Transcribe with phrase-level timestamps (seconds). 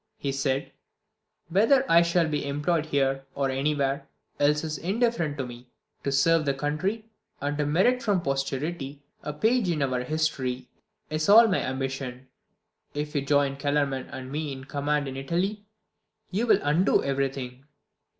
[0.17, 0.71] He said,
[1.49, 4.07] "Whether I shall be employed here or anywhere
[4.39, 5.67] else is indifferent to me:
[6.03, 7.05] to serve the country,
[7.39, 10.67] and to merit from posterity a page in our history,
[11.11, 12.29] is all my ambition.
[12.95, 15.65] If you join Kellerman and me in command in Italy
[16.31, 17.65] you will undo everything.